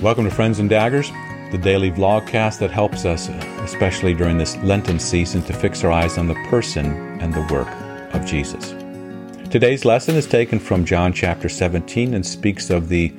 Welcome 0.00 0.26
to 0.26 0.30
Friends 0.30 0.60
and 0.60 0.70
Daggers, 0.70 1.10
the 1.50 1.58
daily 1.58 1.90
vlogcast 1.90 2.60
that 2.60 2.70
helps 2.70 3.04
us, 3.04 3.28
especially 3.64 4.14
during 4.14 4.38
this 4.38 4.56
Lenten 4.58 5.00
season, 5.00 5.42
to 5.42 5.52
fix 5.52 5.82
our 5.82 5.90
eyes 5.90 6.18
on 6.18 6.28
the 6.28 6.36
person 6.48 6.86
and 7.20 7.34
the 7.34 7.44
work 7.52 7.66
of 8.14 8.24
Jesus. 8.24 8.70
Today's 9.50 9.84
lesson 9.84 10.14
is 10.14 10.28
taken 10.28 10.60
from 10.60 10.84
John 10.84 11.12
chapter 11.12 11.48
17 11.48 12.14
and 12.14 12.24
speaks 12.24 12.70
of 12.70 12.88
the 12.88 13.12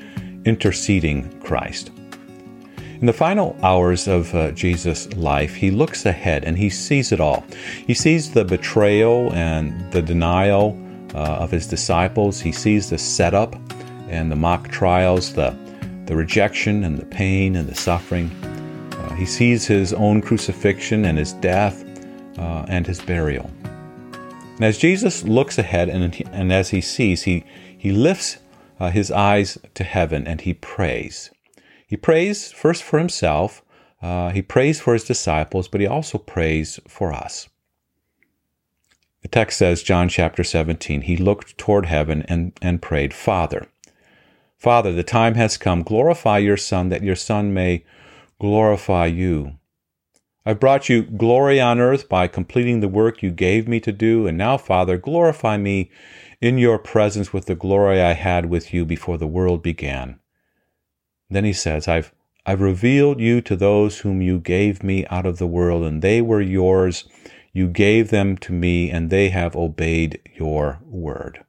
interceding 0.46 1.38
Christ. 1.42 1.92
In 3.02 3.08
the 3.08 3.14
final 3.14 3.58
hours 3.62 4.08
of 4.08 4.34
uh, 4.34 4.52
Jesus' 4.52 5.12
life, 5.18 5.56
he 5.56 5.72
looks 5.72 6.06
ahead 6.06 6.46
and 6.46 6.58
he 6.58 6.70
sees 6.70 7.12
it 7.12 7.20
all. 7.20 7.44
He 7.88 7.94
sees 7.94 8.32
the 8.32 8.46
betrayal 8.46 9.34
and 9.34 9.92
the 9.92 10.02
denial 10.02 10.80
uh, 11.14 11.18
of 11.18 11.52
his 11.52 11.68
disciples. 11.68 12.40
He 12.40 12.54
sees 12.54 12.90
the 12.90 12.98
setup 12.98 13.58
and 14.08 14.32
the 14.32 14.38
mock 14.38 14.70
trials, 14.70 15.34
the 15.34 15.54
the 16.10 16.16
rejection 16.16 16.84
and 16.84 16.98
the 16.98 17.06
pain 17.06 17.56
and 17.56 17.70
the 17.70 17.76
suffering. 17.76 18.32
Uh, 18.98 19.14
he 19.14 19.28
sees 19.28 19.68
his 19.68 19.94
own 19.94 20.24
crucifixion 20.24 21.06
and 21.06 21.20
his 21.20 21.34
death 21.34 21.86
uh, 22.40 22.66
and 22.68 22.88
his 22.88 23.00
burial. 23.00 23.48
And 24.56 24.66
as 24.66 24.80
Jesus 24.80 25.24
looks 25.24 25.60
ahead 25.60 25.88
and, 25.88 26.20
and 26.34 26.52
as 26.52 26.72
he 26.72 26.82
sees, 26.82 27.24
he, 27.24 27.46
he 27.78 27.92
lifts 27.92 28.40
uh, 28.80 28.90
his 28.90 29.12
eyes 29.12 29.60
to 29.76 29.84
heaven 29.84 30.26
and 30.26 30.42
he 30.42 30.56
prays. 30.56 31.30
He 31.86 31.96
prays 31.96 32.52
first 32.52 32.82
for 32.82 32.98
himself, 32.98 33.62
uh, 34.02 34.30
he 34.30 34.42
prays 34.42 34.82
for 34.82 34.94
his 34.94 35.04
disciples, 35.04 35.68
but 35.68 35.80
he 35.80 35.86
also 35.86 36.18
prays 36.18 36.80
for 36.88 37.14
us. 37.14 37.50
The 39.22 39.28
text 39.28 39.60
says, 39.60 39.84
John 39.84 40.10
chapter 40.10 40.44
17, 40.44 41.02
he 41.02 41.18
looked 41.18 41.56
toward 41.60 41.86
heaven 41.86 42.24
and, 42.28 42.54
and 42.64 42.82
prayed, 42.82 43.14
Father, 43.14 43.68
Father, 44.60 44.92
the 44.92 45.04
time 45.04 45.36
has 45.36 45.56
come. 45.56 45.84
Glorify 45.84 46.38
your 46.40 46.58
Son, 46.58 46.90
that 46.90 47.02
your 47.02 47.16
Son 47.16 47.54
may 47.54 47.86
glorify 48.42 49.06
you. 49.06 49.54
I've 50.46 50.60
brought 50.60 50.90
you 50.90 51.04
glory 51.04 51.62
on 51.62 51.80
earth 51.80 52.10
by 52.10 52.28
completing 52.28 52.82
the 52.82 52.90
work 52.90 53.24
you 53.24 53.32
gave 53.32 53.70
me 53.70 53.80
to 53.80 53.94
do, 53.94 54.28
and 54.28 54.38
now, 54.38 54.58
Father, 54.58 54.98
glorify 54.98 55.56
me 55.56 55.90
in 56.42 56.58
your 56.58 56.78
presence 56.78 57.32
with 57.32 57.46
the 57.46 57.56
glory 57.56 58.02
I 58.02 58.14
had 58.14 58.48
with 58.48 58.74
you 58.74 58.86
before 58.86 59.18
the 59.18 59.28
world 59.28 59.64
began. 59.64 60.20
Then 61.30 61.46
he 61.46 61.54
says, 61.54 61.88
I've, 61.88 62.14
I've 62.46 62.62
revealed 62.62 63.22
you 63.22 63.40
to 63.42 63.56
those 63.56 64.00
whom 64.00 64.22
you 64.22 64.40
gave 64.40 64.84
me 64.84 65.06
out 65.08 65.26
of 65.26 65.38
the 65.38 65.48
world, 65.48 65.86
and 65.86 66.02
they 66.02 66.22
were 66.22 66.42
yours. 66.42 67.08
You 67.54 67.70
gave 67.70 68.10
them 68.10 68.38
to 68.40 68.52
me, 68.52 68.92
and 68.92 69.10
they 69.10 69.30
have 69.30 69.56
obeyed 69.56 70.20
your 70.36 70.80
word 70.84 71.46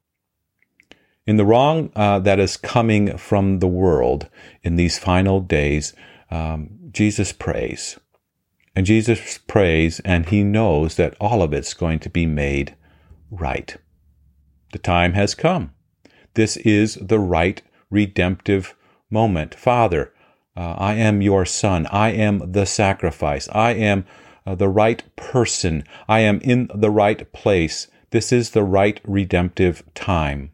in 1.31 1.37
the 1.37 1.45
wrong 1.45 1.89
uh, 1.95 2.19
that 2.19 2.41
is 2.41 2.57
coming 2.57 3.15
from 3.15 3.59
the 3.59 3.67
world 3.67 4.27
in 4.63 4.75
these 4.75 4.99
final 4.99 5.39
days, 5.39 5.93
um, 6.29 6.69
Jesus 6.91 7.31
prays. 7.31 7.97
And 8.75 8.85
Jesus 8.85 9.37
prays, 9.37 10.01
and 10.01 10.25
he 10.25 10.43
knows 10.43 10.97
that 10.97 11.15
all 11.21 11.41
of 11.41 11.53
it's 11.53 11.73
going 11.73 11.99
to 11.99 12.09
be 12.09 12.25
made 12.25 12.75
right. 13.29 13.77
The 14.73 14.79
time 14.79 15.13
has 15.13 15.33
come. 15.33 15.71
This 16.33 16.57
is 16.57 16.95
the 16.95 17.19
right 17.19 17.61
redemptive 17.89 18.75
moment. 19.09 19.55
Father, 19.55 20.13
uh, 20.57 20.75
I 20.77 20.95
am 20.95 21.21
your 21.21 21.45
son. 21.45 21.87
I 21.87 22.09
am 22.09 22.51
the 22.51 22.65
sacrifice. 22.65 23.47
I 23.53 23.71
am 23.71 24.05
uh, 24.45 24.55
the 24.55 24.67
right 24.67 25.01
person. 25.15 25.85
I 26.09 26.19
am 26.19 26.41
in 26.41 26.69
the 26.75 26.91
right 26.91 27.31
place. 27.31 27.87
This 28.09 28.33
is 28.33 28.49
the 28.49 28.63
right 28.63 28.99
redemptive 29.05 29.81
time. 29.93 30.51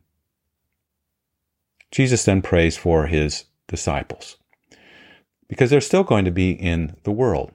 Jesus 1.91 2.25
then 2.25 2.41
prays 2.41 2.77
for 2.77 3.07
his 3.07 3.45
disciples 3.67 4.37
because 5.47 5.69
they're 5.69 5.81
still 5.81 6.03
going 6.03 6.25
to 6.25 6.31
be 6.31 6.51
in 6.51 6.95
the 7.03 7.11
world. 7.11 7.51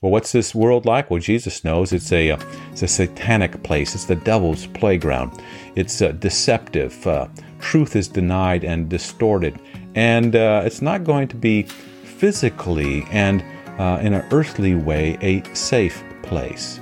Well, 0.00 0.12
what's 0.12 0.32
this 0.32 0.54
world 0.54 0.86
like? 0.86 1.10
Well, 1.10 1.20
Jesus 1.20 1.62
knows 1.62 1.92
it's 1.92 2.10
a, 2.10 2.30
uh, 2.30 2.38
it's 2.72 2.82
a 2.82 2.88
satanic 2.88 3.62
place. 3.62 3.94
It's 3.94 4.06
the 4.06 4.16
devil's 4.16 4.66
playground. 4.68 5.42
It's 5.76 6.00
uh, 6.00 6.12
deceptive. 6.12 7.06
Uh, 7.06 7.28
truth 7.60 7.96
is 7.96 8.08
denied 8.08 8.64
and 8.64 8.88
distorted. 8.88 9.60
And 9.94 10.34
uh, 10.34 10.62
it's 10.64 10.80
not 10.80 11.04
going 11.04 11.28
to 11.28 11.36
be 11.36 11.64
physically 11.64 13.04
and 13.10 13.44
uh, 13.78 13.98
in 14.00 14.14
an 14.14 14.26
earthly 14.30 14.74
way 14.74 15.18
a 15.20 15.42
safe 15.54 16.02
place. 16.22 16.80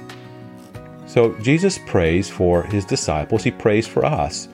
So 1.06 1.34
Jesus 1.40 1.78
prays 1.86 2.30
for 2.30 2.62
his 2.62 2.84
disciples. 2.84 3.42
He 3.42 3.50
prays 3.50 3.88
for 3.88 4.04
us 4.04 4.46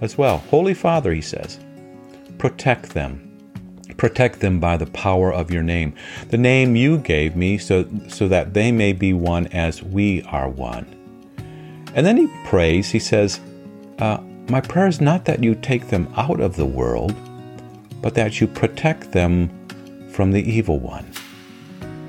as 0.00 0.16
well. 0.16 0.38
Holy 0.38 0.74
Father, 0.74 1.12
he 1.12 1.20
says, 1.20 1.58
protect 2.38 2.90
them. 2.90 3.22
Protect 3.96 4.40
them 4.40 4.60
by 4.60 4.76
the 4.76 4.86
power 4.86 5.32
of 5.32 5.50
your 5.50 5.62
name, 5.62 5.94
the 6.28 6.36
name 6.36 6.76
you 6.76 6.98
gave 6.98 7.34
me, 7.34 7.56
so, 7.56 7.88
so 8.08 8.28
that 8.28 8.52
they 8.52 8.70
may 8.70 8.92
be 8.92 9.12
one 9.12 9.46
as 9.48 9.82
we 9.82 10.22
are 10.24 10.48
one. 10.48 10.86
And 11.94 12.04
then 12.04 12.18
he 12.18 12.28
prays, 12.44 12.90
he 12.90 12.98
says, 12.98 13.40
uh, 13.98 14.18
My 14.50 14.60
prayer 14.60 14.86
is 14.86 15.00
not 15.00 15.24
that 15.24 15.42
you 15.42 15.54
take 15.54 15.88
them 15.88 16.12
out 16.16 16.40
of 16.40 16.56
the 16.56 16.66
world, 16.66 17.14
but 18.02 18.14
that 18.14 18.38
you 18.38 18.46
protect 18.46 19.12
them 19.12 19.48
from 20.10 20.30
the 20.30 20.42
evil 20.42 20.78
one. 20.78 21.10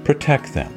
Protect 0.04 0.54
them. 0.54 0.74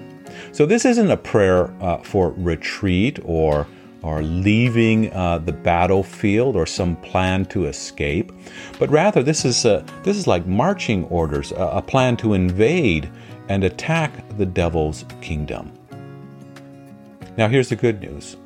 So, 0.53 0.65
this 0.65 0.85
isn't 0.85 1.11
a 1.11 1.17
prayer 1.17 1.73
uh, 1.83 1.99
for 1.99 2.31
retreat 2.37 3.19
or 3.25 3.67
or 4.03 4.23
leaving 4.23 5.13
uh, 5.13 5.39
the 5.39 5.53
battlefield 5.53 6.57
or 6.57 6.67
some 6.67 6.97
plan 6.97 7.45
to 7.47 7.67
escape, 7.67 8.33
but 8.79 8.91
rather 8.91 9.23
this 9.23 9.45
is 9.45 9.65
a, 9.65 9.85
this 10.03 10.17
is 10.17 10.27
like 10.27 10.47
marching 10.47 11.05
orders, 11.05 11.53
a, 11.53 11.65
a 11.75 11.83
plan 11.83 12.17
to 12.17 12.35
invade 12.35 13.11
and 13.49 13.65
attack 13.65 14.13
the 14.39 14.47
devil's 14.47 15.05
kingdom. 15.21 15.73
Now 17.37 17.49
here's 17.49 17.69
the 17.69 17.77
good 17.77 18.01
news. 18.01 18.37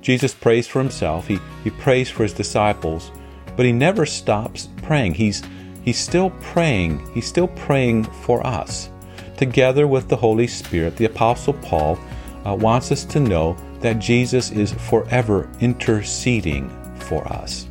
Jesus 0.00 0.34
prays 0.34 0.66
for 0.66 0.80
himself, 0.80 1.26
he, 1.26 1.38
he 1.62 1.70
prays 1.70 2.10
for 2.10 2.22
his 2.22 2.32
disciples, 2.32 3.10
but 3.56 3.66
he 3.66 3.72
never 3.72 4.04
stops 4.04 4.68
praying. 4.82 5.14
He's 5.14 5.42
he's 5.82 5.98
still 5.98 6.30
praying, 6.40 7.06
he's 7.14 7.26
still 7.26 7.48
praying 7.48 8.04
for 8.04 8.46
us. 8.46 8.90
Together 9.36 9.86
with 9.86 10.08
the 10.08 10.16
Holy 10.16 10.46
Spirit, 10.46 10.96
the 10.96 11.06
Apostle 11.06 11.54
Paul 11.54 11.98
uh, 12.46 12.54
wants 12.54 12.92
us 12.92 13.04
to 13.06 13.20
know 13.20 13.56
that 13.84 13.98
Jesus 13.98 14.50
is 14.50 14.72
forever 14.72 15.46
interceding 15.60 16.70
for 17.00 17.22
us. 17.30 17.68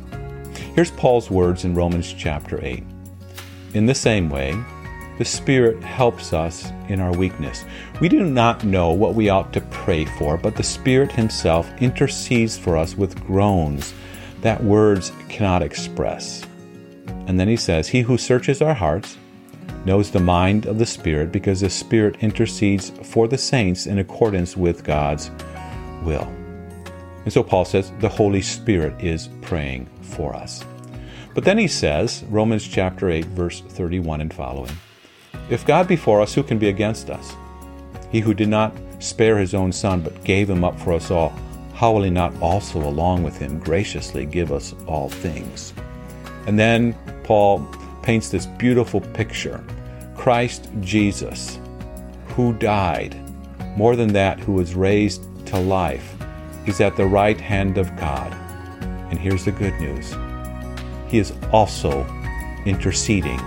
Here's 0.76 0.92
Paul's 0.92 1.28
words 1.28 1.64
in 1.64 1.74
Romans 1.74 2.12
chapter 2.12 2.64
8. 2.64 2.84
In 3.74 3.86
the 3.86 3.96
same 3.96 4.30
way, 4.30 4.56
the 5.18 5.24
Spirit 5.24 5.82
helps 5.82 6.32
us 6.32 6.70
in 6.86 7.00
our 7.00 7.12
weakness. 7.12 7.64
We 8.00 8.08
do 8.08 8.22
not 8.22 8.62
know 8.62 8.92
what 8.92 9.16
we 9.16 9.28
ought 9.28 9.52
to 9.54 9.60
pray 9.60 10.04
for, 10.04 10.36
but 10.36 10.54
the 10.54 10.62
Spirit 10.62 11.10
Himself 11.10 11.68
intercedes 11.82 12.56
for 12.56 12.76
us 12.76 12.96
with 12.96 13.20
groans 13.26 13.92
that 14.40 14.62
words 14.62 15.10
cannot 15.28 15.62
express. 15.62 16.46
And 17.26 17.40
then 17.40 17.48
he 17.48 17.56
says, 17.56 17.88
He 17.88 18.02
who 18.02 18.18
searches 18.18 18.62
our 18.62 18.74
hearts 18.74 19.16
knows 19.84 20.12
the 20.12 20.20
mind 20.20 20.66
of 20.66 20.78
the 20.78 20.86
Spirit 20.86 21.32
because 21.32 21.60
the 21.60 21.70
Spirit 21.70 22.18
intercedes 22.20 22.90
for 23.02 23.26
the 23.26 23.36
saints 23.36 23.86
in 23.86 23.98
accordance 23.98 24.56
with 24.56 24.84
God's 24.84 25.32
will. 26.04 26.32
And 27.24 27.32
so 27.32 27.42
Paul 27.42 27.64
says 27.64 27.92
the 28.00 28.08
Holy 28.08 28.42
Spirit 28.42 28.94
is 29.02 29.28
praying 29.42 29.88
for 30.02 30.34
us. 30.34 30.62
But 31.34 31.44
then 31.44 31.58
he 31.58 31.66
says, 31.66 32.24
Romans 32.28 32.66
chapter 32.66 33.10
8, 33.10 33.24
verse 33.26 33.60
31 33.60 34.20
and 34.20 34.32
following, 34.32 34.72
If 35.50 35.66
God 35.66 35.88
be 35.88 35.96
for 35.96 36.20
us, 36.20 36.34
who 36.34 36.42
can 36.42 36.58
be 36.58 36.68
against 36.68 37.10
us? 37.10 37.34
He 38.12 38.20
who 38.20 38.34
did 38.34 38.48
not 38.48 38.76
spare 39.00 39.38
his 39.38 39.54
own 39.54 39.72
son, 39.72 40.02
but 40.02 40.22
gave 40.22 40.48
him 40.48 40.62
up 40.62 40.78
for 40.78 40.92
us 40.92 41.10
all, 41.10 41.32
how 41.74 41.92
will 41.92 42.04
he 42.04 42.10
not 42.10 42.32
also, 42.40 42.78
along 42.78 43.24
with 43.24 43.36
him, 43.36 43.58
graciously 43.58 44.24
give 44.26 44.52
us 44.52 44.74
all 44.86 45.08
things? 45.08 45.74
And 46.46 46.56
then 46.56 46.94
Paul 47.24 47.66
paints 48.02 48.28
this 48.28 48.46
beautiful 48.46 49.00
picture 49.00 49.64
Christ 50.16 50.68
Jesus, 50.80 51.58
who 52.28 52.52
died, 52.52 53.16
more 53.76 53.96
than 53.96 54.12
that, 54.12 54.38
who 54.40 54.52
was 54.52 54.74
raised 54.74 55.22
to 55.46 55.58
life 55.58 56.14
is 56.66 56.80
at 56.80 56.96
the 56.96 57.06
right 57.06 57.40
hand 57.40 57.78
of 57.78 57.94
God. 57.96 58.32
And 59.10 59.18
here's 59.18 59.44
the 59.44 59.52
good 59.52 59.74
news 59.80 60.14
He 61.08 61.18
is 61.18 61.32
also 61.52 62.06
interceding 62.64 63.38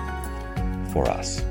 for 0.91 1.09
us. 1.09 1.43